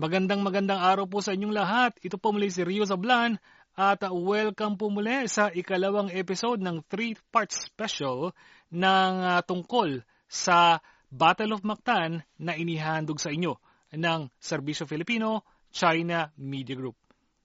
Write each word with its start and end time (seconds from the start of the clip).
Magandang 0.00 0.40
magandang 0.40 0.80
araw 0.80 1.04
po 1.04 1.20
sa 1.20 1.36
inyong 1.36 1.52
lahat. 1.52 1.92
Ito 2.00 2.16
po 2.16 2.32
muli 2.32 2.48
si 2.48 2.64
Rio 2.64 2.88
Zablan 2.88 3.36
at 3.76 4.00
uh, 4.00 4.16
welcome 4.16 4.80
po 4.80 4.88
muli 4.88 5.28
sa 5.28 5.52
ikalawang 5.52 6.08
episode 6.08 6.64
ng 6.64 6.80
three-part 6.88 7.52
special 7.52 8.32
ng 8.72 9.12
uh, 9.20 9.44
tungkol 9.44 10.00
sa 10.24 10.80
Battle 11.12 11.52
of 11.52 11.68
Mactan 11.68 12.24
na 12.40 12.56
inihandog 12.56 13.20
sa 13.20 13.28
inyo 13.28 13.60
ng 13.92 14.32
Serbisyo 14.40 14.88
Filipino 14.88 15.44
China 15.68 16.32
Media 16.40 16.80
Group. 16.80 16.96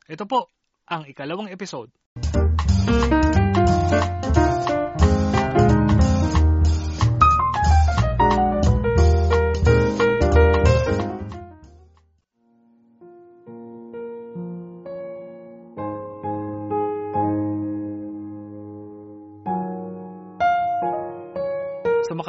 Ito 0.08 0.24
po 0.24 0.48
ang 0.88 1.12
ikalawang 1.12 1.52
episode. 1.52 1.92
Sa 2.24 3.45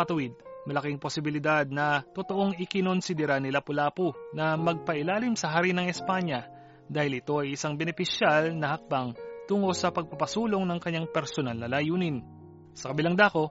makatuwid, 0.06 0.38
malaking 0.70 1.02
posibilidad 1.02 1.66
na 1.66 2.06
totoong 2.14 2.62
ikinonsidera 2.62 3.42
ni 3.42 3.50
Lapu-Lapu 3.50 4.14
na 4.38 4.54
magpailalim 4.54 5.34
sa 5.34 5.50
hari 5.50 5.74
ng 5.74 5.90
Espanya 5.90 6.46
dahil 6.86 7.18
ito 7.18 7.42
ay 7.42 7.58
isang 7.58 7.74
benepisyal 7.74 8.54
na 8.54 8.78
hakbang 8.78 9.18
tungo 9.50 9.74
sa 9.74 9.90
pagpapasulong 9.90 10.62
ng 10.62 10.78
kanyang 10.78 11.10
personal 11.10 11.58
na 11.58 11.66
layunin. 11.66 12.22
Sa 12.78 12.94
kabilang 12.94 13.18
dako, 13.18 13.50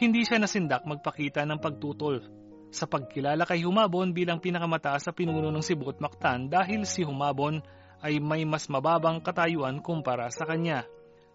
hindi 0.00 0.24
siya 0.24 0.40
nasindak 0.40 0.88
magpakita 0.88 1.44
ng 1.44 1.60
pagtutol 1.60 2.24
sa 2.72 2.88
pagkilala 2.88 3.44
kay 3.44 3.60
Humabon 3.60 4.16
bilang 4.16 4.40
pinakamataas 4.40 5.04
sa 5.04 5.12
pinuno 5.12 5.52
ng 5.52 5.60
Cebu 5.60 5.92
at 5.92 6.00
Mactan 6.00 6.48
dahil 6.48 6.88
si 6.88 7.04
Humabon 7.04 7.60
ay 8.00 8.16
may 8.24 8.48
mas 8.48 8.72
mababang 8.72 9.20
katayuan 9.20 9.84
kumpara 9.84 10.32
sa 10.32 10.48
kanya. 10.48 10.88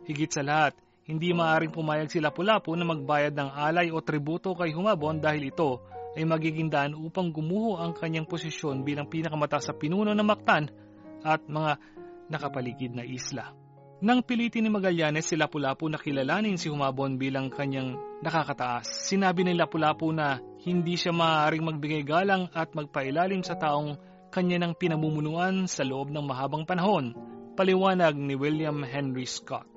Higit 0.09 0.33
sa 0.33 0.41
lahat, 0.41 0.73
hindi 1.05 1.37
maaaring 1.37 1.69
pumayag 1.69 2.09
si 2.09 2.17
Lapu-Lapu 2.17 2.73
na 2.73 2.81
magbayad 2.81 3.37
ng 3.37 3.49
alay 3.53 3.93
o 3.93 4.01
tributo 4.01 4.57
kay 4.57 4.73
Humabon 4.73 5.21
dahil 5.21 5.53
ito 5.53 5.85
ay 6.17 6.25
magiging 6.25 6.73
daan 6.73 6.97
upang 6.97 7.29
gumuho 7.29 7.77
ang 7.77 7.93
kanyang 7.93 8.25
posisyon 8.25 8.81
bilang 8.81 9.05
pinakamataas 9.05 9.69
sa 9.69 9.77
pinuno 9.77 10.17
ng 10.17 10.25
Mactan 10.25 10.65
at 11.21 11.45
mga 11.45 11.77
nakapaligid 12.33 12.97
na 12.97 13.05
isla. 13.05 13.53
Nang 14.01 14.25
pilitin 14.25 14.65
ni 14.65 14.69
Magallanes 14.73 15.29
si 15.29 15.37
Lapu-Lapu 15.37 15.87
na 15.87 16.01
kilalanin 16.01 16.57
si 16.57 16.73
Humabon 16.73 17.21
bilang 17.21 17.53
kanyang 17.53 17.95
nakakataas, 18.25 19.05
sinabi 19.05 19.45
ni 19.45 19.53
Lapu-Lapu 19.53 20.09
na 20.09 20.41
hindi 20.65 20.97
siya 20.97 21.13
maaaring 21.13 21.63
magbigay 21.63 22.01
galang 22.01 22.49
at 22.49 22.73
magpailalim 22.73 23.45
sa 23.45 23.55
taong 23.55 23.95
kanya 24.33 24.57
ng 24.65 24.73
pinamumunuan 24.75 25.69
sa 25.69 25.85
loob 25.85 26.09
ng 26.11 26.25
mahabang 26.25 26.65
panahon, 26.65 27.13
paliwanag 27.55 28.17
ni 28.17 28.35
William 28.35 28.83
Henry 28.83 29.29
Scott. 29.29 29.69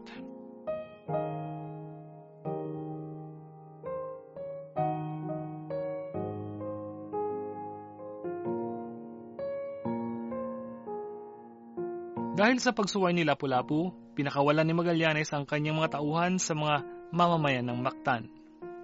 Dahil 12.38 12.62
sa 12.62 12.70
pagsuway 12.70 13.10
ni 13.18 13.26
Lapu-Lapu, 13.26 14.14
pinakawalan 14.14 14.62
ni 14.62 14.70
Magallanes 14.70 15.34
ang 15.34 15.42
kanyang 15.42 15.82
mga 15.82 15.98
tauhan 15.98 16.38
sa 16.38 16.54
mga 16.54 16.86
mamamayan 17.10 17.66
ng 17.66 17.82
Mactan. 17.82 18.30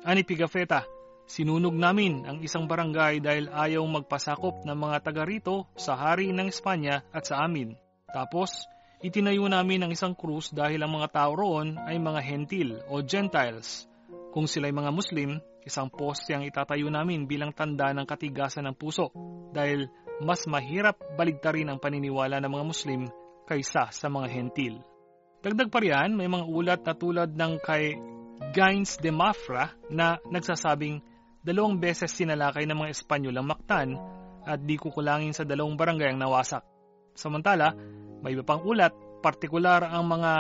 Ani 0.03 0.27
Pigafetta, 0.27 0.83
sinunog 1.31 1.71
namin 1.71 2.27
ang 2.27 2.43
isang 2.43 2.67
barangay 2.67 3.23
dahil 3.23 3.47
ayaw 3.55 3.87
magpasakop 3.87 4.67
ng 4.67 4.75
mga 4.75 5.07
taga 5.07 5.23
rito 5.23 5.71
sa 5.79 5.95
hari 5.95 6.35
ng 6.35 6.51
Espanya 6.51 7.07
at 7.15 7.31
sa 7.31 7.47
amin. 7.47 7.79
Tapos, 8.11 8.67
itinayo 9.07 9.47
namin 9.47 9.87
ang 9.87 9.95
isang 9.95 10.19
krus 10.19 10.51
dahil 10.51 10.83
ang 10.83 10.91
mga 10.91 11.15
tao 11.15 11.39
roon 11.39 11.79
ay 11.79 11.95
mga 11.95 12.27
hentil 12.27 12.83
o 12.91 13.07
Gentiles. 13.07 13.87
Kung 14.35 14.51
sila'y 14.51 14.75
mga 14.75 14.91
Muslim, 14.91 15.39
isang 15.63 15.95
poste 15.95 16.35
ang 16.35 16.43
itatayo 16.43 16.91
namin 16.91 17.31
bilang 17.31 17.55
tanda 17.55 17.95
ng 17.95 18.03
katigasan 18.03 18.67
ng 18.67 18.75
puso 18.75 19.15
dahil 19.55 19.87
mas 20.19 20.43
mahirap 20.51 20.99
baligtarin 21.15 21.71
ang 21.71 21.79
paniniwala 21.79 22.43
ng 22.43 22.51
mga 22.51 22.67
Muslim 22.67 23.07
kaysa 23.45 23.93
sa 23.93 24.07
mga 24.09 24.27
hentil. 24.29 24.81
Dagdag 25.45 25.69
pa 25.69 25.79
riyan, 25.85 26.17
may 26.17 26.29
mga 26.29 26.45
ulat 26.49 26.81
na 26.89 26.95
tulad 26.97 27.31
ng 27.37 27.53
kay 27.61 27.97
Gaines 28.57 28.97
de 28.97 29.13
Mafra 29.13 29.77
na 29.93 30.17
nagsasabing 30.25 31.05
dalawang 31.45 31.77
beses 31.77 32.09
sinalakay 32.17 32.65
ng 32.65 32.77
mga 32.81 32.93
Espanyol 32.97 33.37
ang 33.37 33.47
Mactan 33.53 33.89
at 34.45 34.61
di 34.65 34.81
kukulangin 34.81 35.37
sa 35.37 35.45
dalawang 35.45 35.77
barangay 35.77 36.17
ang 36.17 36.21
nawasak. 36.21 36.65
Samantala, 37.13 37.77
may 38.25 38.33
iba 38.33 38.41
pang 38.41 38.65
ulat, 38.65 38.97
partikular 39.21 39.85
ang 39.85 40.09
mga 40.09 40.33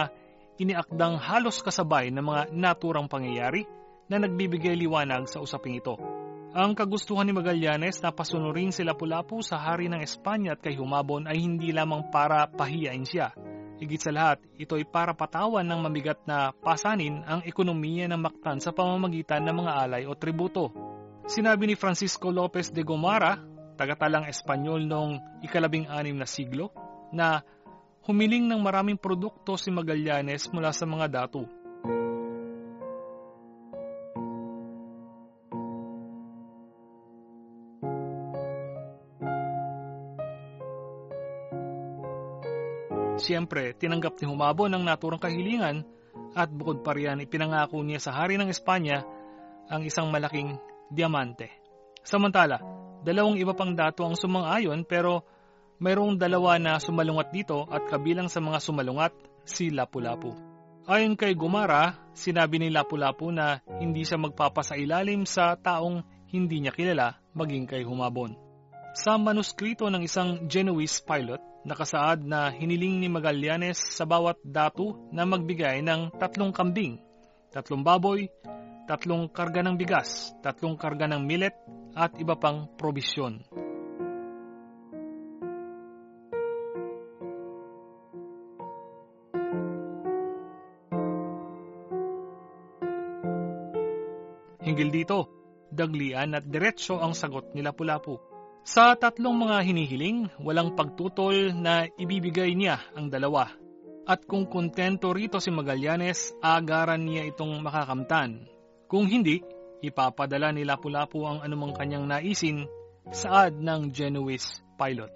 iniakdang 0.56 1.20
halos 1.20 1.60
kasabay 1.60 2.08
ng 2.08 2.24
mga 2.24 2.42
naturang 2.56 3.10
pangyayari 3.10 3.68
na 4.08 4.16
nagbibigay 4.20 4.76
liwanag 4.76 5.28
sa 5.28 5.44
usaping 5.44 5.76
ito. 5.76 6.23
Ang 6.54 6.78
kagustuhan 6.78 7.26
ni 7.26 7.34
Magallanes 7.34 7.98
na 7.98 8.14
pasunurin 8.14 8.70
si 8.70 8.86
Lapu-Lapu 8.86 9.42
sa 9.42 9.58
hari 9.58 9.90
ng 9.90 9.98
Espanya 9.98 10.54
at 10.54 10.62
kay 10.62 10.78
Humabon 10.78 11.26
ay 11.26 11.42
hindi 11.42 11.74
lamang 11.74 12.14
para 12.14 12.46
pahiyain 12.46 13.02
siya. 13.02 13.34
Higit 13.82 13.98
sa 13.98 14.14
lahat, 14.14 14.38
ito 14.54 14.78
ay 14.78 14.86
para 14.86 15.18
patawan 15.18 15.66
ng 15.66 15.82
mamigat 15.82 16.22
na 16.30 16.54
pasanin 16.54 17.26
ang 17.26 17.42
ekonomiya 17.42 18.06
ng 18.06 18.22
Mactan 18.22 18.62
sa 18.62 18.70
pamamagitan 18.70 19.42
ng 19.42 19.66
mga 19.66 19.72
alay 19.82 20.02
o 20.06 20.14
tributo. 20.14 20.70
Sinabi 21.26 21.66
ni 21.66 21.74
Francisco 21.74 22.30
Lopez 22.30 22.70
de 22.70 22.86
Gomara, 22.86 23.34
tagatalang 23.74 24.30
Espanyol 24.30 24.86
noong 24.86 25.42
ikalabing 25.42 25.90
anim 25.90 26.14
na 26.14 26.28
siglo, 26.30 26.70
na 27.10 27.42
humiling 28.06 28.46
ng 28.46 28.62
maraming 28.62 28.94
produkto 28.94 29.58
si 29.58 29.74
Magallanes 29.74 30.46
mula 30.54 30.70
sa 30.70 30.86
mga 30.86 31.10
datu. 31.10 31.50
Siyempre, 43.24 43.72
tinanggap 43.72 44.20
ni 44.20 44.28
Humabon 44.28 44.68
ang 44.76 44.84
naturang 44.84 45.16
kahilingan 45.16 45.80
at 46.36 46.52
bukod 46.52 46.84
pa 46.84 46.92
riyan 46.92 47.24
ipinangako 47.24 47.80
niya 47.80 47.96
sa 47.96 48.12
hari 48.12 48.36
ng 48.36 48.52
Espanya 48.52 49.00
ang 49.72 49.80
isang 49.80 50.12
malaking 50.12 50.60
diamante. 50.92 51.48
Samantala, 52.04 52.60
dalawang 53.00 53.40
iba 53.40 53.56
pang 53.56 53.72
dato 53.72 54.04
ang 54.04 54.12
sumang-ayon 54.12 54.84
pero 54.84 55.24
mayroong 55.80 56.20
dalawa 56.20 56.60
na 56.60 56.76
sumalungat 56.76 57.32
dito 57.32 57.64
at 57.72 57.88
kabilang 57.88 58.28
sa 58.28 58.44
mga 58.44 58.60
sumalungat 58.60 59.16
si 59.48 59.72
Lapu-Lapu. 59.72 60.36
Ayon 60.84 61.16
kay 61.16 61.32
Gumara, 61.32 61.96
sinabi 62.12 62.60
ni 62.60 62.68
Lapu-Lapu 62.68 63.32
na 63.32 63.64
hindi 63.80 64.04
siya 64.04 64.20
magpapasailalim 64.20 65.24
sa 65.24 65.56
taong 65.56 66.04
hindi 66.28 66.60
niya 66.60 66.76
kilala 66.76 67.24
maging 67.32 67.64
kay 67.64 67.88
Humabon. 67.88 68.43
Sa 68.94 69.18
manuskrito 69.18 69.90
ng 69.90 70.06
isang 70.06 70.46
Genoese 70.46 71.02
pilot, 71.02 71.42
nakasaad 71.66 72.22
na 72.22 72.46
hiniling 72.54 73.02
ni 73.02 73.10
Magallanes 73.10 73.74
sa 73.90 74.06
bawat 74.06 74.38
datu 74.46 75.10
na 75.10 75.26
magbigay 75.26 75.82
ng 75.82 76.14
tatlong 76.14 76.54
kambing, 76.54 77.02
tatlong 77.50 77.82
baboy, 77.82 78.30
tatlong 78.86 79.26
karga 79.34 79.66
ng 79.66 79.74
bigas, 79.74 80.30
tatlong 80.46 80.78
karga 80.78 81.10
ng 81.10 81.26
millet 81.26 81.58
at 81.98 82.14
iba 82.22 82.38
pang 82.38 82.70
probisyon. 82.78 83.42
Hinggil 94.62 94.94
dito, 94.94 95.18
daglian 95.74 96.38
at 96.38 96.46
diretsyo 96.46 97.02
ang 97.02 97.18
sagot 97.18 97.50
ni 97.58 97.60
Lapu-Lapu. 97.66 98.33
Sa 98.64 98.96
tatlong 98.96 99.36
mga 99.36 99.60
hinihiling, 99.60 100.32
walang 100.40 100.72
pagtutol 100.72 101.52
na 101.52 101.84
ibibigay 102.00 102.56
niya 102.56 102.80
ang 102.96 103.12
dalawa. 103.12 103.52
At 104.08 104.24
kung 104.24 104.48
kontento 104.48 105.12
rito 105.12 105.36
si 105.36 105.52
Magallanes, 105.52 106.32
agaran 106.40 107.04
niya 107.04 107.28
itong 107.28 107.60
makakamtan. 107.60 108.48
Kung 108.88 109.04
hindi, 109.04 109.44
ipapadala 109.84 110.48
ni 110.56 110.64
Lapu-Lapu 110.64 111.28
ang 111.28 111.44
anumang 111.44 111.76
kanyang 111.76 112.08
naisin 112.08 112.64
saad 113.12 113.60
ng 113.60 113.92
Genoese 113.92 114.64
pilot. 114.80 115.12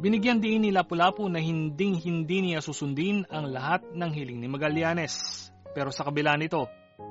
Binigyan 0.00 0.40
din 0.40 0.64
ni 0.64 0.72
Lapu-Lapu 0.72 1.28
na 1.28 1.44
hinding-hindi 1.44 2.40
niya 2.40 2.64
susundin 2.64 3.28
ang 3.28 3.52
lahat 3.52 3.84
ng 3.84 4.10
hiling 4.16 4.40
ni 4.40 4.48
Magallanes. 4.48 5.52
Pero 5.76 5.92
sa 5.92 6.08
kabila 6.08 6.40
nito, 6.40 6.64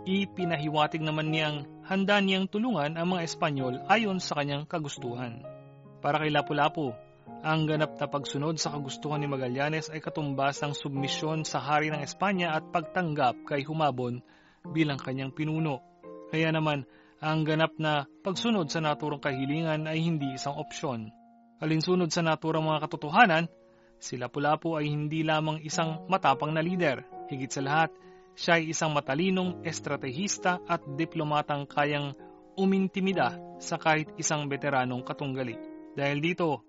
ipinahiwatig 0.10 1.06
naman 1.06 1.30
niyang 1.30 1.70
handa 1.86 2.18
niyang 2.18 2.50
tulungan 2.50 2.98
ang 2.98 3.14
mga 3.14 3.30
Espanyol 3.30 3.86
ayon 3.86 4.18
sa 4.18 4.42
kanyang 4.42 4.66
kagustuhan. 4.66 5.57
Para 5.98 6.22
kay 6.22 6.30
Lapu-Lapu, 6.30 6.94
ang 7.42 7.66
ganap 7.66 7.98
na 7.98 8.06
pagsunod 8.06 8.62
sa 8.62 8.70
kagustuhan 8.74 9.18
ni 9.22 9.28
Magallanes 9.30 9.90
ay 9.90 9.98
katumbas 9.98 10.62
ng 10.62 10.74
submisyon 10.78 11.42
sa 11.42 11.58
hari 11.58 11.90
ng 11.90 12.02
Espanya 12.06 12.54
at 12.54 12.70
pagtanggap 12.70 13.46
kay 13.50 13.66
Humabon 13.66 14.22
bilang 14.70 15.02
kanyang 15.02 15.34
pinuno. 15.34 15.82
Kaya 16.30 16.54
naman, 16.54 16.86
ang 17.18 17.42
ganap 17.50 17.74
na 17.82 18.06
pagsunod 18.22 18.70
sa 18.70 18.78
naturang 18.78 19.18
kahilingan 19.18 19.90
ay 19.90 19.98
hindi 20.06 20.38
isang 20.38 20.54
opsyon. 20.54 21.10
Alinsunod 21.58 22.14
sa 22.14 22.22
naturang 22.22 22.70
mga 22.70 22.86
katotohanan, 22.86 23.50
si 23.98 24.22
Lapu-Lapu 24.22 24.78
ay 24.78 24.94
hindi 24.94 25.26
lamang 25.26 25.66
isang 25.66 26.06
matapang 26.06 26.54
na 26.54 26.62
lider. 26.62 27.02
Higit 27.34 27.50
sa 27.50 27.66
lahat, 27.66 27.90
siya 28.38 28.62
ay 28.62 28.70
isang 28.70 28.94
matalinong 28.94 29.66
estratehista 29.66 30.62
at 30.70 30.86
diplomatang 30.86 31.66
kayang 31.66 32.14
umintimida 32.54 33.34
sa 33.58 33.82
kahit 33.82 34.14
isang 34.22 34.46
veteranong 34.46 35.02
katunggali. 35.02 35.77
Dahil 35.98 36.22
dito, 36.22 36.62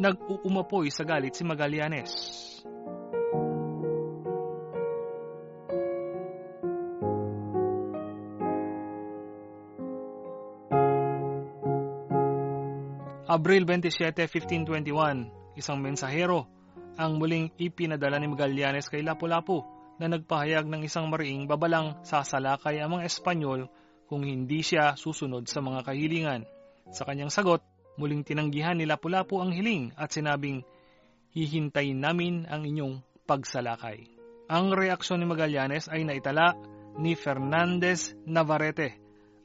nag-uumapoy 0.00 0.88
sa 0.88 1.04
galit 1.04 1.36
si 1.36 1.44
Magallanes. 1.44 2.08
Abril 13.30 13.68
27, 13.68 14.26
1521, 14.26 15.60
isang 15.60 15.78
mensahero 15.78 16.48
ang 16.96 17.20
muling 17.20 17.52
ipinadala 17.60 18.16
ni 18.16 18.32
Magallanes 18.32 18.88
kay 18.88 19.04
Lapu-Lapu 19.04 19.62
na 20.00 20.08
nagpahayag 20.08 20.66
ng 20.66 20.82
isang 20.88 21.06
mariing 21.12 21.44
babalang 21.44 22.00
sasalakay 22.02 22.80
ang 22.80 22.96
mga 22.96 23.06
Espanyol 23.06 23.68
kung 24.08 24.24
hindi 24.24 24.64
siya 24.64 24.96
susunod 24.96 25.46
sa 25.46 25.60
mga 25.60 25.84
kahilingan. 25.84 26.42
Sa 26.90 27.06
kanyang 27.06 27.30
sagot, 27.30 27.62
muling 28.00 28.24
tinanggihan 28.24 28.80
ni 28.80 28.88
Lapu-Lapu 28.88 29.36
ang 29.44 29.52
hiling 29.52 29.92
at 30.00 30.08
sinabing, 30.08 30.64
hihintayin 31.36 32.00
namin 32.00 32.48
ang 32.48 32.64
inyong 32.64 33.04
pagsalakay. 33.28 34.08
Ang 34.48 34.72
reaksyon 34.72 35.20
ni 35.20 35.28
Magallanes 35.28 35.86
ay 35.92 36.08
naitala 36.08 36.56
ni 36.96 37.12
Fernandez 37.14 38.16
Navarrete 38.24 38.96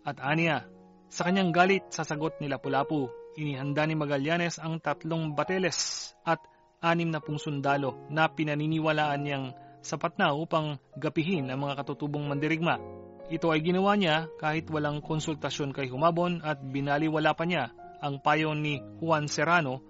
at 0.08 0.18
aniya. 0.24 0.66
Sa 1.12 1.28
kanyang 1.28 1.52
galit 1.52 1.84
sa 1.92 2.08
sagot 2.08 2.40
ni 2.40 2.48
Lapu-Lapu, 2.48 3.12
inihanda 3.36 3.84
ni 3.86 3.94
Magallanes 3.94 4.58
ang 4.58 4.80
tatlong 4.80 5.36
bateles 5.36 6.10
at 6.24 6.40
anim 6.80 7.12
na 7.12 7.20
pung 7.20 7.38
sundalo 7.38 8.08
na 8.08 8.32
pinaniniwalaan 8.32 9.22
niyang 9.22 9.46
sapat 9.86 10.18
na 10.18 10.34
upang 10.34 10.82
gapihin 10.98 11.52
ang 11.54 11.62
mga 11.62 11.86
katutubong 11.86 12.26
mandirigma. 12.26 12.82
Ito 13.30 13.54
ay 13.54 13.62
ginawa 13.62 13.94
niya 13.94 14.30
kahit 14.42 14.70
walang 14.70 15.02
konsultasyon 15.02 15.74
kay 15.74 15.90
Humabon 15.90 16.42
at 16.42 16.62
binaliwala 16.62 17.34
pa 17.38 17.46
niya 17.46 17.74
ang 18.04 18.20
payo 18.20 18.56
ni 18.56 18.80
Juan 19.00 19.28
Serrano 19.32 19.82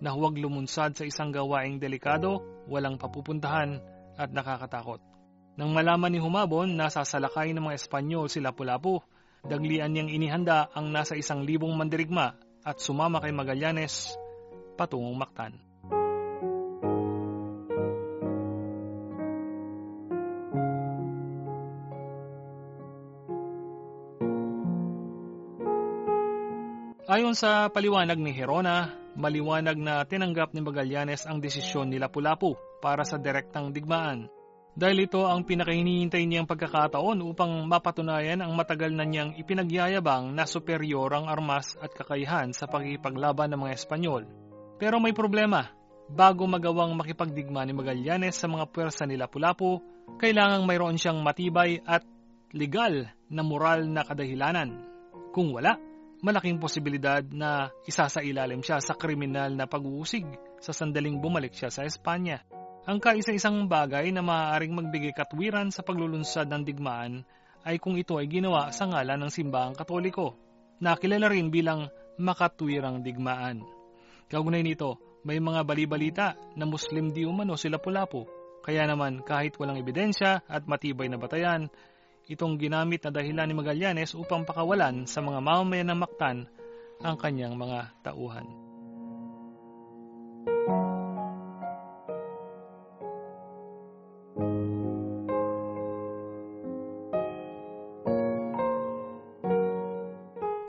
na 0.00 0.16
huwag 0.16 0.40
lumunsad 0.40 0.96
sa 0.96 1.04
isang 1.04 1.28
gawaing 1.28 1.76
delikado, 1.76 2.40
walang 2.66 2.96
papupuntahan 2.96 3.80
at 4.16 4.32
nakakatakot. 4.32 5.00
Nang 5.60 5.76
malaman 5.76 6.08
ni 6.08 6.20
Humabon 6.20 6.72
na 6.72 6.88
sasalakay 6.88 7.52
ng 7.52 7.68
mga 7.68 7.76
Espanyol 7.76 8.32
si 8.32 8.40
Lapu-Lapu, 8.40 9.04
daglian 9.44 9.92
niyang 9.92 10.08
inihanda 10.08 10.72
ang 10.72 10.88
nasa 10.88 11.16
isang 11.20 11.44
libong 11.44 11.76
mandirigma 11.76 12.36
at 12.64 12.80
sumama 12.80 13.20
kay 13.20 13.32
Magallanes 13.32 14.16
patungong 14.80 15.16
Mactan. 15.16 15.69
Ayon 27.20 27.36
sa 27.36 27.68
paliwanag 27.68 28.16
ni 28.16 28.32
Herona, 28.32 28.96
maliwanag 29.12 29.76
na 29.76 30.00
tinanggap 30.08 30.56
ni 30.56 30.64
Magallanes 30.64 31.28
ang 31.28 31.36
desisyon 31.36 31.92
ni 31.92 32.00
Lapu-Lapu 32.00 32.56
para 32.80 33.04
sa 33.04 33.20
direktang 33.20 33.76
digmaan. 33.76 34.32
Dahil 34.72 35.04
ito 35.04 35.28
ang 35.28 35.44
pinakahinihintay 35.44 36.24
niyang 36.24 36.48
pagkakataon 36.48 37.20
upang 37.20 37.68
mapatunayan 37.68 38.40
ang 38.40 38.56
matagal 38.56 38.96
na 38.96 39.04
niyang 39.04 39.36
ipinagyayabang 39.36 40.32
na 40.32 40.48
superior 40.48 41.12
ang 41.12 41.28
armas 41.28 41.76
at 41.84 41.92
kakayahan 41.92 42.56
sa 42.56 42.64
pagkipaglaban 42.64 43.52
ng 43.52 43.68
mga 43.68 43.76
Espanyol. 43.76 44.24
Pero 44.80 44.96
may 44.96 45.12
problema. 45.12 45.68
Bago 46.08 46.48
magawang 46.48 46.96
makipagdigma 46.96 47.68
ni 47.68 47.76
Magallanes 47.76 48.40
sa 48.40 48.48
mga 48.48 48.64
pwersa 48.72 49.04
ni 49.04 49.20
Lapu-Lapu, 49.20 49.76
kailangang 50.16 50.64
mayroon 50.64 50.96
siyang 50.96 51.20
matibay 51.20 51.84
at 51.84 52.00
legal 52.56 53.12
na 53.28 53.44
moral 53.44 53.84
na 53.92 54.08
kadahilanan. 54.08 54.88
Kung 55.36 55.52
wala, 55.52 55.89
malaking 56.20 56.60
posibilidad 56.60 57.24
na 57.32 57.72
isasailalim 57.88 58.60
siya 58.60 58.80
sa 58.80 58.96
kriminal 58.96 59.52
na 59.56 59.64
pag-uusig 59.64 60.24
sa 60.60 60.76
sandaling 60.76 61.20
bumalik 61.20 61.56
siya 61.56 61.72
sa 61.72 61.84
Espanya. 61.88 62.44
Ang 62.84 63.00
kaisa-isang 63.00 63.68
bagay 63.68 64.12
na 64.12 64.24
maaaring 64.24 64.72
magbigay 64.72 65.12
katwiran 65.12 65.68
sa 65.72 65.84
paglulunsad 65.84 66.48
ng 66.48 66.62
digmaan 66.64 67.24
ay 67.64 67.76
kung 67.76 67.96
ito 67.96 68.16
ay 68.16 68.28
ginawa 68.28 68.72
sa 68.72 68.88
ngalan 68.88 69.20
ng 69.28 69.32
simbahang 69.32 69.76
katoliko, 69.76 70.36
na 70.80 70.96
kilala 70.96 71.28
rin 71.28 71.52
bilang 71.52 71.92
makatwirang 72.16 73.04
digmaan. 73.04 73.64
Kaugnay 74.32 74.64
nito, 74.64 74.96
may 75.28 75.36
mga 75.36 75.60
balibalita 75.68 76.28
na 76.56 76.64
Muslim 76.64 77.12
di 77.12 77.28
umano 77.28 77.60
sila 77.60 77.76
pulapo, 77.76 78.24
kaya 78.64 78.88
naman 78.88 79.20
kahit 79.24 79.56
walang 79.60 79.76
ebidensya 79.76 80.40
at 80.48 80.64
matibay 80.64 81.08
na 81.12 81.20
batayan, 81.20 81.68
itong 82.30 82.54
ginamit 82.62 83.02
na 83.02 83.10
dahilan 83.10 83.50
ni 83.50 83.54
Magallanes 83.58 84.14
upang 84.14 84.46
pakawalan 84.46 85.02
sa 85.10 85.18
mga 85.18 85.42
mamamayan 85.42 85.90
ng 85.90 85.98
Mactan 85.98 86.46
ang 87.02 87.18
kanyang 87.18 87.58
mga 87.58 87.90
tauhan. 88.06 88.46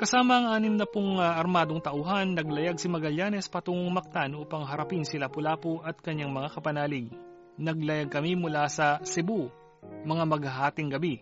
Kasama 0.02 0.42
ang 0.42 0.48
anim 0.50 0.74
na 0.82 0.90
pong 0.90 1.22
uh, 1.22 1.38
armadong 1.38 1.78
tauhan, 1.78 2.34
naglayag 2.34 2.82
si 2.82 2.90
Magallanes 2.90 3.46
patungong 3.46 3.94
Mactan 3.94 4.34
upang 4.34 4.66
harapin 4.66 5.06
si 5.06 5.22
Lapu-Lapu 5.22 5.78
at 5.86 6.02
kanyang 6.02 6.34
mga 6.34 6.58
kapanalig. 6.58 7.14
Naglayag 7.62 8.10
kami 8.10 8.34
mula 8.34 8.66
sa 8.66 8.98
Cebu, 9.06 9.54
mga 10.02 10.26
maghahating 10.26 10.90
gabi, 10.90 11.22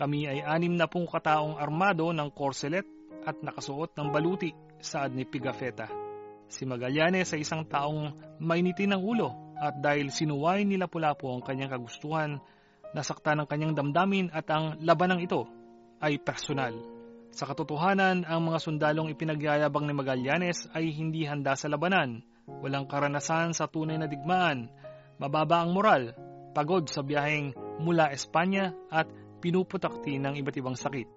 kami 0.00 0.24
ay 0.24 0.40
anim 0.40 0.72
na 0.72 0.88
pong 0.88 1.04
kataong 1.04 1.60
armado 1.60 2.08
ng 2.08 2.32
korselet 2.32 2.88
at 3.28 3.36
nakasuot 3.44 3.92
ng 4.00 4.08
baluti 4.08 4.48
saad 4.80 5.12
ni 5.12 5.28
Pigafetta. 5.28 5.92
Si 6.48 6.64
Magallanes 6.64 7.36
ay 7.36 7.44
isang 7.44 7.68
taong 7.68 8.40
mainiti 8.40 8.88
ng 8.88 8.96
ulo 8.96 9.52
at 9.60 9.76
dahil 9.76 10.08
sinuway 10.08 10.64
nila 10.64 10.88
pula 10.88 11.12
po 11.12 11.36
ang 11.36 11.44
kanyang 11.44 11.76
kagustuhan, 11.76 12.40
nasakta 12.96 13.36
ng 13.36 13.44
kanyang 13.44 13.76
damdamin 13.76 14.32
at 14.32 14.48
ang 14.48 14.80
labanang 14.80 15.20
ito 15.20 15.44
ay 16.00 16.16
personal. 16.16 16.72
Sa 17.30 17.44
katotohanan, 17.44 18.24
ang 18.24 18.40
mga 18.42 18.58
sundalong 18.58 19.12
ipinagyayabang 19.12 19.84
ni 19.84 19.94
Magallanes 19.94 20.64
ay 20.72 20.90
hindi 20.90 21.28
handa 21.28 21.54
sa 21.54 21.68
labanan, 21.68 22.24
walang 22.48 22.88
karanasan 22.88 23.52
sa 23.52 23.68
tunay 23.68 24.00
na 24.00 24.08
digmaan, 24.08 24.72
mababa 25.20 25.62
ang 25.62 25.76
moral, 25.76 26.16
pagod 26.56 26.88
sa 26.90 27.06
biyaheng 27.06 27.54
mula 27.78 28.10
Espanya 28.10 28.74
at 28.90 29.06
pinuputakti 29.40 30.20
ng 30.20 30.36
iba't 30.36 30.56
ibang 30.60 30.76
sakit. 30.76 31.08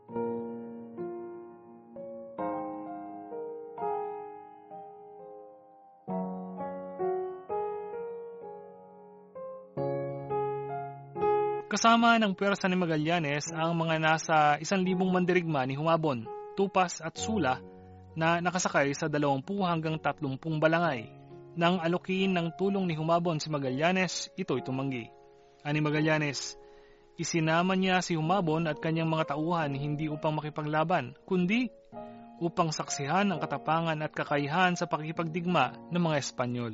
Kasama 11.74 12.22
ng 12.22 12.38
pwersa 12.38 12.70
ni 12.70 12.78
Magallanes 12.78 13.50
ang 13.50 13.74
mga 13.74 13.98
nasa 13.98 14.38
isang 14.62 14.86
libong 14.86 15.10
mandirigma 15.10 15.66
ni 15.66 15.74
Humabon, 15.74 16.22
Tupas 16.54 17.02
at 17.02 17.18
Sula 17.18 17.58
na 18.14 18.38
nakasakay 18.38 18.94
sa 18.94 19.10
20 19.10 19.42
hanggang 19.66 19.98
30 19.98 20.38
balangay. 20.62 21.10
Nang 21.58 21.82
alukin 21.82 22.30
ng 22.30 22.54
tulong 22.62 22.86
ni 22.86 22.94
Humabon 22.94 23.42
si 23.42 23.50
Magallanes, 23.50 24.30
ito'y 24.38 24.62
tumanggi. 24.62 25.10
Ani 25.66 25.82
Magallanes, 25.82 26.62
Isinama 27.14 27.78
niya 27.78 28.02
si 28.02 28.18
Humabon 28.18 28.66
at 28.66 28.82
kanyang 28.82 29.06
mga 29.06 29.38
tauhan 29.38 29.78
hindi 29.78 30.10
upang 30.10 30.34
makipaglaban, 30.34 31.14
kundi 31.30 31.70
upang 32.42 32.74
saksihan 32.74 33.30
ang 33.30 33.38
katapangan 33.38 34.02
at 34.02 34.10
kakayahan 34.10 34.74
sa 34.74 34.90
pakikipagdigma 34.90 35.94
ng 35.94 36.02
mga 36.02 36.18
Espanyol. 36.18 36.74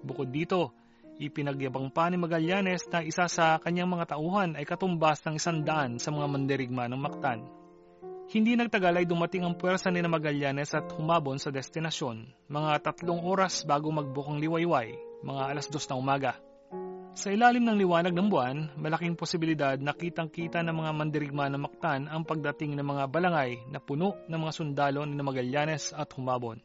Bukod 0.00 0.32
dito, 0.32 0.72
ipinagyabang 1.20 1.92
pa 1.92 2.08
ni 2.08 2.16
Magallanes 2.16 2.88
na 2.88 3.04
isa 3.04 3.28
sa 3.28 3.60
kanyang 3.60 3.92
mga 3.92 4.16
tauhan 4.16 4.56
ay 4.56 4.64
katumbas 4.64 5.20
ng 5.28 5.36
isang 5.36 5.60
daan 5.60 6.00
sa 6.00 6.08
mga 6.08 6.24
mandirigma 6.24 6.88
ng 6.88 6.96
Mactan. 6.96 7.44
Hindi 8.32 8.56
nagtagal 8.56 8.96
ay 8.96 9.06
dumating 9.06 9.44
ang 9.44 9.60
puwersa 9.60 9.92
ni 9.92 10.00
Magallanes 10.00 10.72
at 10.72 10.88
humabon 10.96 11.36
sa 11.36 11.52
destinasyon, 11.52 12.48
mga 12.48 12.80
tatlong 12.80 13.22
oras 13.22 13.62
bago 13.68 13.92
magbukang 13.92 14.40
liwayway, 14.40 14.96
mga 15.20 15.42
alas 15.52 15.68
dos 15.68 15.84
na 15.86 16.00
umaga. 16.00 16.32
Sa 17.16 17.32
ilalim 17.32 17.64
ng 17.64 17.80
liwanag 17.80 18.12
ng 18.12 18.28
buwan, 18.28 18.76
malaking 18.76 19.16
posibilidad 19.16 19.80
na 19.80 19.96
kitang-kita 19.96 20.60
ng 20.60 20.84
mga 20.84 20.92
mandirigma 20.92 21.48
ng 21.48 21.64
Mactan 21.64 22.12
ang 22.12 22.28
pagdating 22.28 22.76
ng 22.76 22.84
mga 22.84 23.08
balangay 23.08 23.56
na 23.72 23.80
puno 23.80 24.20
ng 24.28 24.36
mga 24.36 24.52
sundalo 24.52 25.00
ni 25.08 25.16
Magallanes 25.16 25.96
at 25.96 26.12
Humabon. 26.12 26.60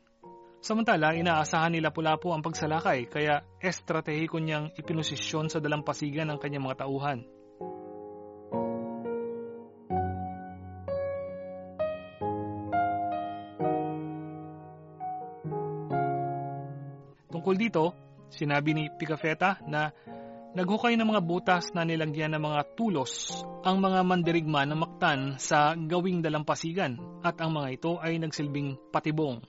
Samantala, 0.60 1.16
inaasahan 1.16 1.72
nila 1.72 1.96
Pulapo 1.96 2.36
ang 2.36 2.44
pagsalakay 2.44 3.08
kaya 3.08 3.48
estratehiko 3.64 4.44
niyang 4.44 4.76
ipinosisyon 4.76 5.48
sa 5.48 5.64
dalampasigan 5.64 6.28
ng 6.28 6.38
kanyang 6.44 6.68
mga 6.68 6.84
tauhan. 6.84 7.24
Tungkol 17.32 17.56
dito, 17.56 17.96
sinabi 18.28 18.76
ni 18.76 18.84
Picafetta 18.92 19.64
na 19.64 20.11
naghukay 20.52 21.00
ng 21.00 21.08
mga 21.08 21.22
butas 21.24 21.72
na 21.72 21.88
nilagyan 21.88 22.36
ng 22.36 22.44
mga 22.44 22.76
tulos 22.76 23.32
ang 23.64 23.80
mga 23.80 24.04
mandirigma 24.04 24.68
ng 24.68 24.80
Mactan 24.84 25.20
sa 25.40 25.72
gawing 25.76 26.20
dalampasigan 26.20 27.00
at 27.24 27.40
ang 27.40 27.56
mga 27.56 27.68
ito 27.80 27.92
ay 28.04 28.20
nagsilbing 28.20 28.76
patibong. 28.92 29.40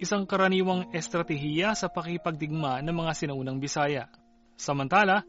Isang 0.00 0.28
karaniwang 0.28 0.92
estratehiya 0.92 1.72
sa 1.76 1.88
pakipagdigma 1.88 2.80
ng 2.84 2.94
mga 2.96 3.12
sinaunang 3.16 3.60
Bisaya. 3.60 4.08
Samantala, 4.56 5.24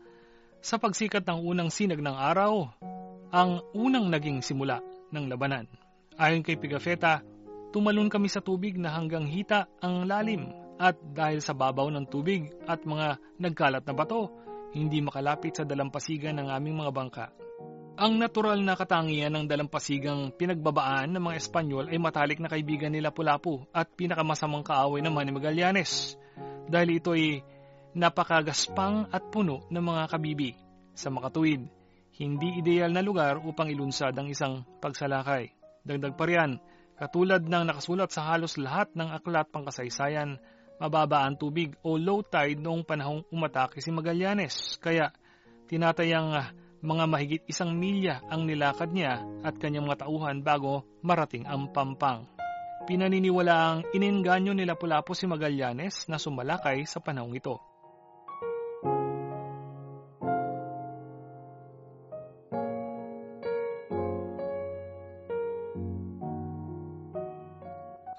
sa 0.63 0.79
pagsikat 0.79 1.23
ng 1.23 1.39
unang 1.43 1.71
sinag 1.71 1.99
ng 1.99 2.15
araw, 2.15 2.67
ang 3.31 3.63
unang 3.75 4.07
naging 4.07 4.43
simula 4.43 4.79
ng 5.11 5.27
labanan. 5.27 5.67
Ayon 6.19 6.43
kay 6.43 6.55
Pigafetta, 6.55 7.23
tumalon 7.71 8.11
kami 8.11 8.31
sa 8.31 8.43
tubig 8.43 8.75
na 8.79 8.95
hanggang 8.95 9.27
hita 9.27 9.67
ang 9.83 10.07
lalim 10.07 10.51
at 10.79 10.95
dahil 10.99 11.43
sa 11.43 11.51
babaw 11.51 11.91
ng 11.91 12.05
tubig 12.07 12.47
at 12.67 12.83
mga 12.83 13.19
nagkalat 13.39 13.83
na 13.83 13.93
bato, 13.95 14.46
hindi 14.73 14.99
makalapit 14.99 15.59
sa 15.59 15.63
dalampasigan 15.63 16.35
ng 16.39 16.47
aming 16.51 16.75
mga 16.83 16.91
bangka. 16.91 17.25
Ang 17.97 18.21
natural 18.21 18.61
na 18.61 18.77
katangian 18.77 19.33
ng 19.33 19.45
dalampasigang 19.49 20.29
pinagbabaan 20.37 21.17
ng 21.17 21.23
mga 21.23 21.37
Espanyol 21.41 21.85
ay 21.89 21.97
matalik 21.97 22.37
na 22.37 22.45
kaibigan 22.45 22.93
nila 22.93 23.09
Pulapu 23.09 23.65
at 23.73 23.89
pinakamasamang 23.97 24.61
kaaway 24.61 25.01
naman 25.01 25.25
ni 25.25 25.33
Magallanes 25.33 26.13
dahil 26.69 27.01
ito 27.01 27.17
ay 27.17 27.41
napakagaspang 27.97 29.09
at 29.09 29.33
puno 29.33 29.65
ng 29.73 29.81
mga 29.81 30.03
kabibi. 30.13 30.53
Sa 30.93 31.09
makatuwid, 31.09 31.65
hindi 32.21 32.61
ideal 32.61 32.93
na 32.93 33.01
lugar 33.01 33.41
upang 33.41 33.73
ilunsad 33.73 34.13
ang 34.13 34.29
isang 34.29 34.61
pagsalakay. 34.77 35.49
Dagdag 35.81 36.13
pa 36.13 36.25
riyan, 36.29 36.61
katulad 37.01 37.41
ng 37.41 37.63
nakasulat 37.65 38.13
sa 38.13 38.29
halos 38.29 38.61
lahat 38.61 38.93
ng 38.93 39.09
aklat 39.09 39.49
pangkasaysayan, 39.49 40.37
mababa 40.77 41.25
ang 41.25 41.37
tubig 41.37 41.73
o 41.81 41.97
low 41.97 42.21
tide 42.21 42.61
noong 42.61 42.85
panahong 42.85 43.25
umatake 43.33 43.81
si 43.81 43.89
Magallanes. 43.89 44.77
Kaya 44.81 45.13
tinatayang 45.69 46.33
mga 46.81 47.05
mahigit 47.09 47.43
isang 47.49 47.73
milya 47.73 48.21
ang 48.29 48.45
nilakad 48.45 48.93
niya 48.93 49.25
at 49.41 49.57
kanyang 49.57 49.89
mga 49.89 50.05
tauhan 50.05 50.45
bago 50.45 50.85
marating 51.01 51.43
ang 51.49 51.69
Pampang. 51.73 52.29
Pinaniniwala 52.87 53.55
ang 53.57 53.79
ininganyo 53.91 54.55
nila 54.55 54.79
Pulapo 54.79 55.11
si 55.11 55.27
Magallanes 55.27 56.07
na 56.07 56.15
sumalakay 56.15 56.87
sa 56.87 57.03
panahong 57.03 57.35
ito. 57.35 57.59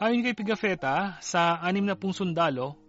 Ayon 0.08 0.24
kay 0.24 0.32
Pigafetta, 0.32 1.20
sa 1.20 1.60
anim 1.60 1.84
na 1.84 1.92
pung 1.92 2.16
sundalo, 2.16 2.80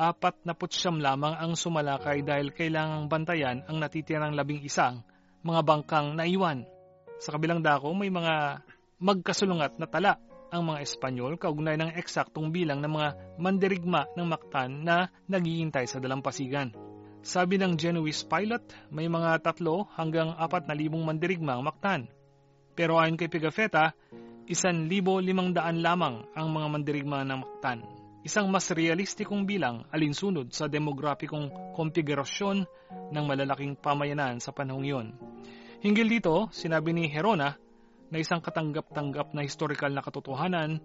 apat 0.00 0.48
na 0.48 0.56
putsyam 0.56 0.96
lamang 0.96 1.36
ang 1.36 1.60
sumalakay 1.60 2.24
dahil 2.24 2.56
kailangang 2.56 3.04
bantayan 3.04 3.60
ang 3.68 3.76
natitirang 3.76 4.32
labing 4.32 4.64
isang 4.64 5.04
mga 5.44 5.60
bangkang 5.60 6.16
naiwan. 6.16 6.64
Sa 7.20 7.36
kabilang 7.36 7.60
dako 7.60 7.92
may 7.92 8.08
mga 8.08 8.64
magkasulungat 8.96 9.76
na 9.76 9.84
tala 9.84 10.16
ang 10.48 10.72
mga 10.72 10.88
Espanyol 10.88 11.36
kaugnay 11.36 11.76
ng 11.76 12.00
eksaktong 12.00 12.48
bilang 12.48 12.80
ng 12.80 12.96
mga 12.96 13.08
mandirigma 13.36 14.08
ng 14.16 14.24
Mactan 14.24 14.88
na 14.88 15.12
naghihintay 15.28 15.84
sa 15.84 16.00
dalampasigan. 16.00 16.72
Sabi 17.20 17.60
ng 17.60 17.76
Genoese 17.76 18.24
pilot, 18.24 18.64
may 18.88 19.12
mga 19.12 19.36
tatlo 19.44 19.84
hanggang 20.00 20.32
apat 20.32 20.64
na 20.64 20.72
libong 20.72 21.04
mandirigma 21.04 21.60
ang 21.60 21.68
Mactan. 21.68 22.08
Pero 22.72 22.96
ayon 22.96 23.20
kay 23.20 23.28
Pigafetta, 23.28 23.92
isan 24.50 24.88
libo 24.90 25.20
limang 25.20 25.52
daan 25.52 25.80
lamang 25.80 26.24
ang 26.36 26.48
mga 26.52 26.66
mandirigma 26.68 27.24
ng 27.24 27.38
Mactan 27.40 28.04
isang 28.24 28.48
mas 28.48 28.72
realistikong 28.72 29.44
bilang 29.44 29.84
alinsunod 29.92 30.48
sa 30.48 30.64
demografikong 30.64 31.76
konfigurasyon 31.76 32.64
ng 33.12 33.24
malalaking 33.28 33.76
pamayanan 33.76 34.40
sa 34.40 34.50
panahong 34.56 34.88
iyon. 34.88 35.08
Hinggil 35.84 36.08
dito, 36.08 36.48
sinabi 36.48 36.96
ni 36.96 37.04
Herona 37.12 37.52
na 38.08 38.16
isang 38.16 38.40
katanggap-tanggap 38.40 39.36
na 39.36 39.44
historikal 39.44 39.92
na 39.92 40.00
katotohanan 40.00 40.80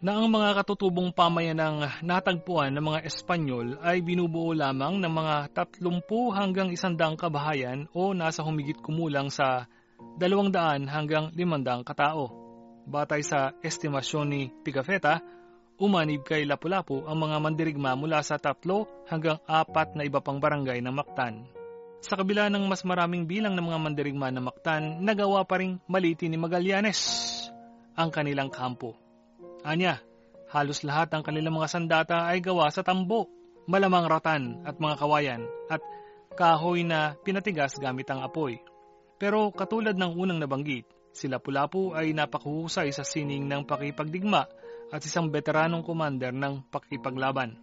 na 0.00 0.16
ang 0.16 0.32
mga 0.32 0.64
katutubong 0.64 1.12
pamayanang 1.12 1.84
natagpuan 2.00 2.72
ng 2.72 2.80
mga 2.80 3.00
Espanyol 3.04 3.76
ay 3.84 4.00
binubuo 4.00 4.56
lamang 4.56 4.96
ng 4.96 5.12
mga 5.12 5.36
30 5.84 6.08
hanggang 6.32 6.72
100 6.72 7.20
kabahayan 7.20 7.84
o 7.92 8.16
nasa 8.16 8.40
humigit 8.40 8.80
kumulang 8.80 9.28
sa 9.28 9.68
200 10.16 10.88
hanggang 10.88 11.28
500 11.36 11.84
katao. 11.84 12.47
Batay 12.88 13.20
sa 13.20 13.52
estimasyon 13.60 14.26
ni 14.32 14.48
Pigafetta, 14.64 15.20
umanib 15.76 16.24
kay 16.24 16.48
Lapu-Lapu 16.48 17.04
ang 17.04 17.20
mga 17.20 17.36
mandirigma 17.36 17.92
mula 17.92 18.24
sa 18.24 18.40
tatlo 18.40 18.88
hanggang 19.04 19.36
apat 19.44 19.92
na 19.92 20.08
iba 20.08 20.24
pang 20.24 20.40
barangay 20.40 20.80
ng 20.80 20.94
Mactan. 20.96 21.44
Sa 22.00 22.16
kabila 22.16 22.48
ng 22.48 22.64
mas 22.64 22.88
maraming 22.88 23.28
bilang 23.28 23.52
ng 23.52 23.68
mga 23.68 23.78
mandirigma 23.84 24.32
ng 24.32 24.40
Mactan, 24.40 25.04
nagawa 25.04 25.44
pa 25.44 25.60
rin 25.60 25.76
maliti 25.84 26.32
ni 26.32 26.40
Magallanes 26.40 26.96
ang 27.92 28.08
kanilang 28.08 28.48
kampo. 28.48 28.96
Anya, 29.68 30.00
halos 30.48 30.80
lahat 30.80 31.12
ng 31.12 31.22
kanilang 31.28 31.60
mga 31.60 31.68
sandata 31.68 32.24
ay 32.24 32.40
gawa 32.40 32.72
sa 32.72 32.80
tambo, 32.80 33.28
malamang 33.68 34.08
ratan 34.08 34.64
at 34.64 34.80
mga 34.80 34.96
kawayan 34.96 35.42
at 35.68 35.84
kahoy 36.40 36.88
na 36.88 37.20
pinatigas 37.20 37.76
gamit 37.76 38.08
ang 38.08 38.24
apoy. 38.24 38.56
Pero 39.20 39.52
katulad 39.52 39.92
ng 39.92 40.16
unang 40.16 40.40
nabanggit, 40.40 40.88
sila 41.18 41.42
Pulapu 41.42 41.90
ay 41.98 42.14
napakuhusay 42.14 42.94
sa 42.94 43.02
sining 43.02 43.50
ng 43.50 43.66
pakipagdigma 43.66 44.46
at 44.94 45.02
isang 45.02 45.34
veteranong 45.34 45.82
commander 45.82 46.30
ng 46.30 46.70
pakipaglaban. 46.70 47.58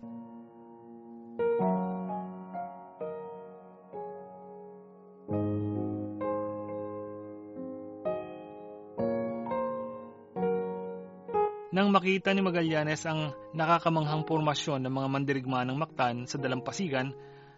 Nang 11.75 11.91
makita 11.91 12.31
ni 12.31 12.39
Magallanes 12.39 13.03
ang 13.03 13.35
nakakamanghang 13.51 14.23
formasyon 14.23 14.79
ng 14.87 14.93
mga 14.95 15.07
mandirigma 15.11 15.67
ng 15.67 15.75
Mactan 15.75 16.23
sa 16.23 16.39
dalampasigan, 16.39 17.11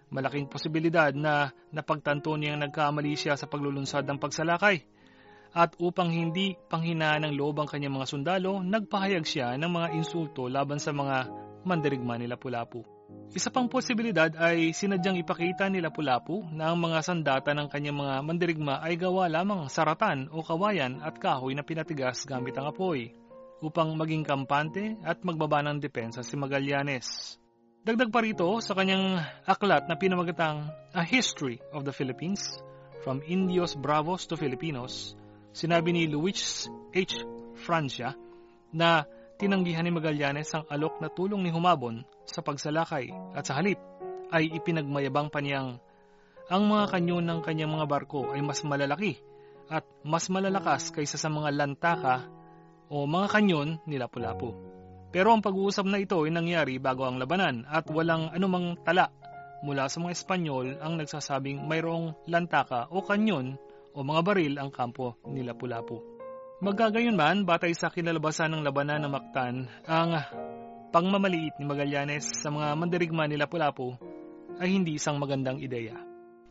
malaking 0.09 0.49
posibilidad 0.49 1.13
na 1.13 1.53
napagtanto 1.69 2.33
niyang 2.33 2.57
nagkamali 2.65 3.13
siya 3.13 3.37
sa 3.37 3.45
paglulunsad 3.45 4.09
ng 4.09 4.17
pagsalakay 4.17 4.96
at 5.57 5.73
upang 5.81 6.13
hindi 6.13 6.53
panghinaan 6.69 7.25
ng 7.25 7.33
loob 7.33 7.57
ang 7.57 7.65
kanyang 7.65 7.97
mga 7.97 8.09
sundalo, 8.13 8.61
nagpahayag 8.61 9.25
siya 9.25 9.57
ng 9.57 9.71
mga 9.73 9.87
insulto 9.97 10.45
laban 10.45 10.77
sa 10.77 10.93
mga 10.93 11.33
mandirigma 11.65 12.21
ni 12.21 12.29
Lapu-Lapu. 12.29 12.85
Isa 13.33 13.49
pang 13.49 13.65
posibilidad 13.65 14.29
ay 14.37 14.69
sinadyang 14.69 15.17
ipakita 15.17 15.65
ni 15.65 15.81
Lapu-Lapu 15.81 16.45
na 16.53 16.69
ang 16.69 16.77
mga 16.77 17.01
sandata 17.01 17.57
ng 17.57 17.73
kanyang 17.73 17.97
mga 17.97 18.15
mandirigma 18.21 18.75
ay 18.85 19.01
gawa 19.01 19.25
lamang 19.25 19.65
saratan 19.65 20.29
o 20.29 20.45
kawayan 20.45 21.01
at 21.01 21.17
kahoy 21.17 21.57
na 21.57 21.65
pinatigas 21.65 22.29
gamit 22.29 22.53
ang 22.53 22.69
apoy 22.69 23.09
upang 23.65 23.97
maging 23.97 24.21
kampante 24.21 24.93
at 25.01 25.25
magbaba 25.25 25.65
ng 25.65 25.81
depensa 25.81 26.21
si 26.21 26.37
Magallanes. 26.37 27.41
Dagdag 27.81 28.13
pa 28.13 28.21
rito 28.21 28.45
sa 28.61 28.77
kanyang 28.77 29.25
aklat 29.47 29.89
na 29.89 29.97
pinamagatang 29.97 30.69
A 30.93 31.01
History 31.01 31.57
of 31.73 31.81
the 31.81 31.95
Philippines, 31.95 32.61
From 33.01 33.23
Indios 33.23 33.73
Bravos 33.73 34.27
to 34.27 34.35
Filipinos, 34.35 35.15
Sinabi 35.53 35.95
ni 35.95 36.03
Luis 36.07 36.67
H. 36.93 37.23
Francia 37.57 38.13
na 38.73 39.05
tinanggihan 39.37 39.85
ni 39.85 39.93
Magallanes 39.93 40.49
ang 40.53 40.65
alok 40.67 40.99
na 40.99 41.09
tulong 41.13 41.45
ni 41.45 41.53
Humabon 41.53 42.03
sa 42.25 42.41
pagsalakay 42.41 43.13
at 43.37 43.45
sa 43.45 43.57
halip 43.57 43.77
ay 44.33 44.51
ipinagmayabang 44.51 45.31
pa 45.31 45.39
niyang 45.39 45.79
ang 46.47 46.63
mga 46.63 46.85
kanyon 46.95 47.23
ng 47.27 47.39
kanyang 47.43 47.75
mga 47.75 47.85
barko 47.91 48.31
ay 48.31 48.39
mas 48.39 48.63
malalaki 48.63 49.19
at 49.67 49.83
mas 50.07 50.31
malalakas 50.31 50.95
kaysa 50.95 51.19
sa 51.19 51.27
mga 51.27 51.51
lantaka 51.51 52.23
o 52.87 53.03
mga 53.03 53.27
kanyon 53.27 53.83
ni 53.83 53.99
Lapu-Lapu. 53.99 54.55
Pero 55.11 55.35
ang 55.35 55.43
pag-uusap 55.43 55.83
na 55.87 55.99
ito 55.99 56.23
ay 56.23 56.31
nangyari 56.31 56.79
bago 56.79 57.03
ang 57.03 57.19
labanan 57.19 57.67
at 57.67 57.87
walang 57.91 58.31
anumang 58.31 58.79
tala 58.83 59.11
mula 59.59 59.91
sa 59.91 59.99
mga 59.99 60.15
Espanyol 60.15 60.79
ang 60.79 60.95
nagsasabing 60.99 61.67
mayroong 61.67 62.15
lantaka 62.31 62.87
o 62.91 63.03
kanyon 63.03 63.59
o 63.97 64.05
mga 64.05 64.21
baril 64.21 64.53
ang 64.61 64.69
kampo 64.69 65.17
ni 65.25 65.41
Lapu-Lapu. 65.41 65.97
Magkagayon 66.61 67.17
man, 67.17 67.49
batay 67.49 67.73
sa 67.73 67.89
kinalabasan 67.89 68.53
ng 68.53 68.61
labanan 68.61 69.05
ng 69.05 69.13
Mactan, 69.13 69.65
ang 69.89 70.21
pangmamaliit 70.93 71.57
ni 71.57 71.65
Magallanes 71.65 72.29
sa 72.29 72.53
mga 72.53 72.77
mandirigma 72.77 73.25
ni 73.25 73.41
Lapu-Lapu 73.41 73.97
ay 74.61 74.69
hindi 74.73 74.97
isang 74.97 75.17
magandang 75.17 75.57
ideya. 75.61 75.97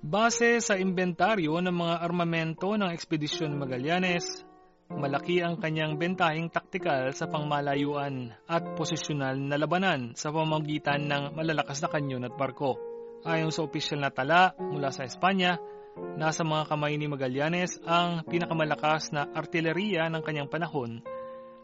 Base 0.03 0.63
sa 0.63 0.79
inventaryo 0.79 1.59
ng 1.59 1.75
mga 1.75 1.95
armamento 2.03 2.75
ng 2.79 2.91
ekspedisyon 2.95 3.55
ni 3.55 3.59
Magallanes, 3.59 4.47
malaki 4.91 5.43
ang 5.43 5.59
kanyang 5.59 5.99
bentahing 5.99 6.51
taktikal 6.55 7.11
sa 7.11 7.27
pangmalayuan 7.27 8.31
at 8.47 8.63
posisyonal 8.79 9.35
na 9.35 9.59
labanan 9.59 10.15
sa 10.15 10.31
pamamagitan 10.31 11.11
ng 11.11 11.35
malalakas 11.35 11.83
na 11.83 11.91
kanyon 11.91 12.27
at 12.27 12.35
barko. 12.39 12.79
Ayon 13.27 13.51
sa 13.51 13.67
opisyal 13.67 14.07
na 14.07 14.15
tala 14.15 14.55
mula 14.63 14.95
sa 14.95 15.03
Espanya, 15.03 15.59
Nasa 15.97 16.45
mga 16.45 16.69
kamay 16.69 17.01
ni 17.01 17.09
Magallanes 17.09 17.81
ang 17.89 18.21
pinakamalakas 18.29 19.17
na 19.17 19.25
artileriya 19.33 20.13
ng 20.13 20.21
kanyang 20.21 20.53
panahon, 20.53 21.01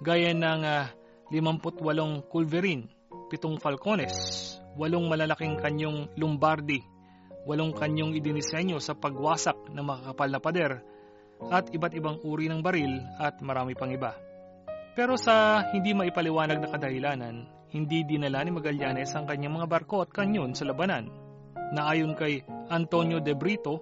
gaya 0.01 0.33
ng 0.33 0.65
uh, 0.65 0.89
ah, 0.89 0.89
58 1.29 2.33
Culverin, 2.33 2.89
pitong 3.29 3.61
Falcones, 3.61 4.17
walong 4.81 5.13
malalaking 5.13 5.61
kanyong 5.61 6.09
Lombardi, 6.17 6.81
walong 7.45 7.77
kanyong 7.77 8.17
idinisenyo 8.17 8.81
sa 8.81 8.97
pagwasak 8.97 9.69
ng 9.69 9.85
makakapal 9.85 10.29
na 10.33 10.41
pader, 10.41 10.73
at 11.53 11.69
iba't 11.69 11.93
ibang 11.93 12.17
uri 12.25 12.49
ng 12.49 12.65
baril 12.65 13.05
at 13.21 13.37
marami 13.45 13.77
pang 13.77 13.93
iba. 13.93 14.17
Pero 14.97 15.21
sa 15.21 15.61
hindi 15.77 15.93
maipaliwanag 15.93 16.57
na 16.57 16.73
kadahilanan, 16.73 17.37
hindi 17.69 18.01
dinala 18.09 18.41
ni 18.49 18.53
Magallanes 18.57 19.13
ang 19.13 19.29
kanyang 19.29 19.61
mga 19.61 19.69
barko 19.69 20.05
at 20.05 20.13
kanyon 20.13 20.57
sa 20.57 20.65
labanan, 20.65 21.13
na 21.73 21.89
ayon 21.89 22.13
kay 22.13 22.45
Antonio 22.69 23.21
de 23.21 23.33
Brito 23.33 23.81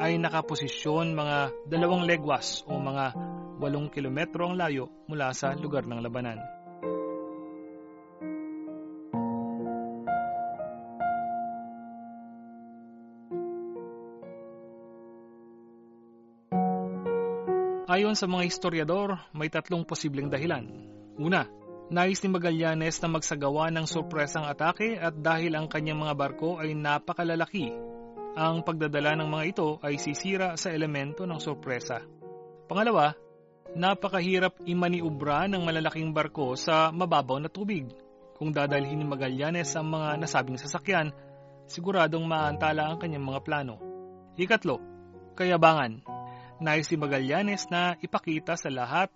ay 0.00 0.16
nakaposisyon 0.16 1.12
mga 1.12 1.52
dalawang 1.68 2.08
legwas 2.08 2.64
o 2.64 2.80
mga 2.80 3.12
walong 3.60 3.92
kilometro 3.92 4.48
ang 4.48 4.56
layo 4.56 4.88
mula 5.04 5.28
sa 5.36 5.52
lugar 5.52 5.84
ng 5.84 6.00
labanan. 6.00 6.40
Ayon 17.90 18.14
sa 18.14 18.30
mga 18.30 18.46
historiador, 18.46 19.18
may 19.34 19.50
tatlong 19.50 19.82
posibleng 19.82 20.30
dahilan. 20.30 20.62
Una, 21.18 21.44
nais 21.90 22.22
ni 22.22 22.30
Magallanes 22.30 23.02
na 23.02 23.10
magsagawa 23.10 23.68
ng 23.74 23.82
sorpresang 23.82 24.46
atake 24.46 24.94
at 24.94 25.12
dahil 25.18 25.58
ang 25.58 25.66
kanyang 25.66 25.98
mga 25.98 26.14
barko 26.14 26.62
ay 26.62 26.70
napakalalaki, 26.72 27.89
ang 28.36 28.62
pagdadala 28.62 29.18
ng 29.18 29.28
mga 29.28 29.44
ito 29.50 29.68
ay 29.82 29.98
sisira 29.98 30.54
sa 30.54 30.70
elemento 30.70 31.26
ng 31.26 31.40
sorpresa. 31.42 32.02
Pangalawa, 32.70 33.14
napakahirap 33.74 34.62
imaniubra 34.66 35.50
ng 35.50 35.62
malalaking 35.62 36.14
barko 36.14 36.54
sa 36.54 36.94
mababaw 36.94 37.42
na 37.42 37.50
tubig. 37.50 37.90
Kung 38.38 38.54
dadalhin 38.54 39.02
ni 39.02 39.06
Magallanes 39.06 39.74
ang 39.76 39.90
mga 39.92 40.16
nasabing 40.16 40.56
sasakyan, 40.56 41.12
siguradong 41.68 42.24
maantala 42.24 42.88
ang 42.88 42.96
kanyang 42.96 43.26
mga 43.26 43.40
plano. 43.44 43.76
Ikatlo, 44.38 44.80
kayabangan 45.36 46.00
Nais 46.60 46.92
ni 46.92 47.00
Magallanes 47.00 47.72
na 47.72 47.96
ipakita 48.04 48.52
sa 48.52 48.68
lahat 48.68 49.08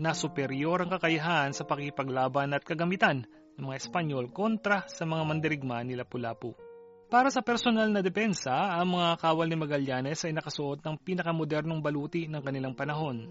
na 0.00 0.16
superior 0.16 0.80
ang 0.80 0.88
kakayahan 0.88 1.52
sa 1.52 1.68
pakipaglaban 1.68 2.56
at 2.56 2.64
kagamitan 2.64 3.28
ng 3.60 3.68
mga 3.68 3.76
Espanyol 3.84 4.32
kontra 4.32 4.88
sa 4.88 5.04
mga 5.04 5.28
mandirigma 5.28 5.84
ni 5.84 5.92
Lapu-Lapu. 5.92 6.65
Para 7.06 7.30
sa 7.30 7.38
personal 7.38 7.86
na 7.94 8.02
depensa, 8.02 8.50
ang 8.50 8.98
mga 8.98 9.22
kawal 9.22 9.46
ni 9.46 9.54
Magallanes 9.54 10.26
ay 10.26 10.34
nakasuot 10.34 10.82
ng 10.82 10.98
pinakamodernong 11.06 11.78
baluti 11.78 12.26
ng 12.26 12.42
kanilang 12.42 12.74
panahon. 12.74 13.30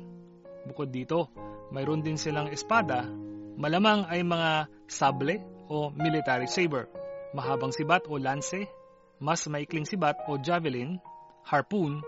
Bukod 0.63 0.95
dito, 0.95 1.27
mayroon 1.75 1.99
din 1.99 2.15
silang 2.15 2.47
espada, 2.47 3.03
malamang 3.59 4.07
ay 4.07 4.23
mga 4.23 4.71
sable 4.87 5.43
o 5.67 5.91
military 5.91 6.47
saber, 6.47 6.87
mahabang 7.35 7.75
sibat 7.75 8.07
o 8.07 8.15
lance, 8.15 8.63
mas 9.19 9.43
maikling 9.51 9.83
sibat 9.83 10.23
o 10.23 10.39
javelin, 10.39 10.95
harpoon, 11.43 11.99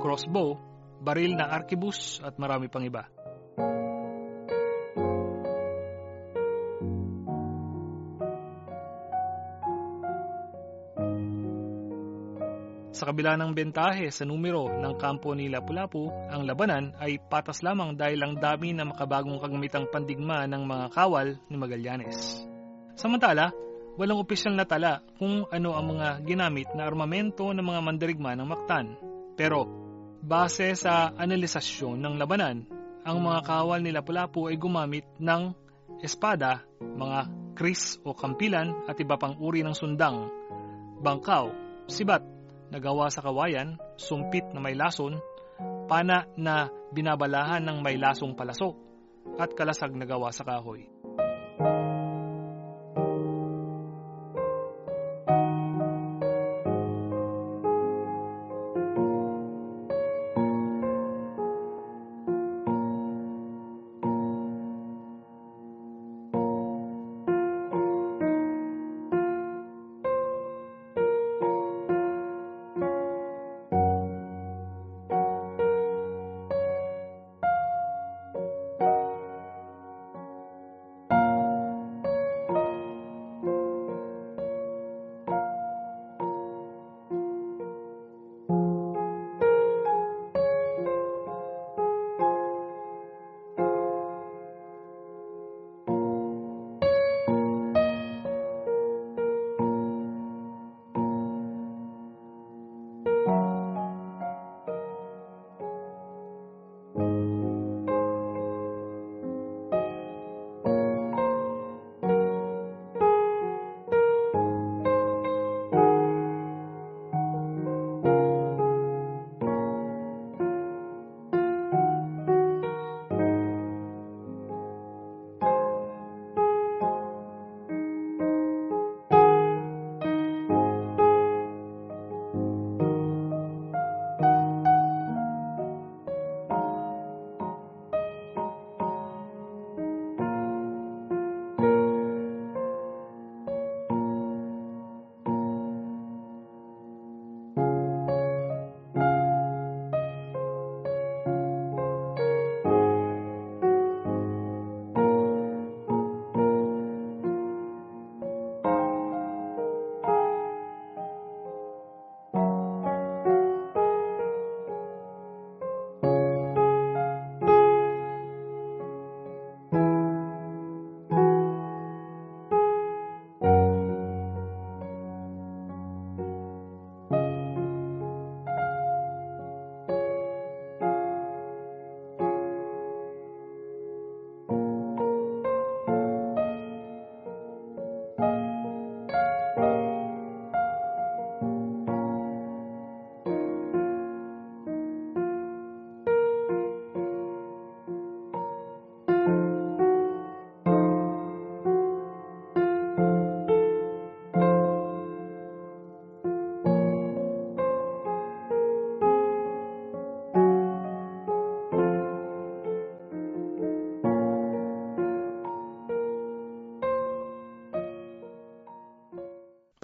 crossbow, 0.00 0.56
baril 1.04 1.36
na 1.36 1.52
arkibus 1.52 2.24
at 2.24 2.40
marami 2.40 2.72
pang 2.72 2.88
iba. 2.88 3.04
Sa 13.00 13.08
kabila 13.08 13.32
ng 13.32 13.56
bentahe 13.56 14.12
sa 14.12 14.28
numero 14.28 14.68
ng 14.68 15.00
kampo 15.00 15.32
ni 15.32 15.48
Lapu-Lapu, 15.48 16.12
ang 16.28 16.44
labanan 16.44 16.92
ay 17.00 17.16
patas 17.16 17.64
lamang 17.64 17.96
dahil 17.96 18.20
ang 18.20 18.36
dami 18.36 18.76
na 18.76 18.84
makabagong 18.84 19.40
kagamitang 19.40 19.88
pandigma 19.88 20.44
ng 20.44 20.68
mga 20.68 20.92
kawal 20.92 21.40
ni 21.48 21.56
Magallanes. 21.56 22.44
Samantala, 22.92 23.56
walang 23.96 24.20
opisyal 24.20 24.52
na 24.52 24.68
tala 24.68 25.00
kung 25.16 25.48
ano 25.48 25.80
ang 25.80 25.96
mga 25.96 26.28
ginamit 26.28 26.68
na 26.76 26.84
armamento 26.84 27.48
ng 27.48 27.64
mga 27.64 27.80
mandirigma 27.80 28.36
ng 28.36 28.44
Mactan. 28.44 28.92
Pero 29.32 29.64
Base 30.20 30.76
sa 30.76 31.16
analisasyon 31.16 32.04
ng 32.04 32.20
labanan, 32.20 32.68
ang 33.08 33.16
mga 33.24 33.48
kawal 33.48 33.80
ni 33.80 33.96
Lapu-Lapu 33.96 34.52
ay 34.52 34.60
gumamit 34.60 35.08
ng 35.16 35.56
espada, 36.04 36.68
mga 36.84 37.32
kris 37.56 37.96
o 38.04 38.12
kampilan 38.12 38.84
at 38.84 39.00
iba 39.00 39.16
pang 39.16 39.40
uri 39.40 39.64
ng 39.64 39.72
sundang, 39.72 40.28
bangkaw, 41.00 41.48
sibat 41.88 42.39
na 42.70 42.78
gawa 42.78 43.10
sa 43.10 43.20
kawayan, 43.20 43.76
sumpit 43.98 44.46
na 44.54 44.62
may 44.62 44.78
lason, 44.78 45.18
pana 45.90 46.30
na 46.38 46.70
binabalahan 46.94 47.66
ng 47.66 47.78
may 47.82 47.98
lasong 47.98 48.38
palaso, 48.38 48.78
at 49.36 49.52
kalasag 49.58 49.92
na 49.94 50.06
gawa 50.06 50.30
sa 50.30 50.46
kahoy. 50.46 50.86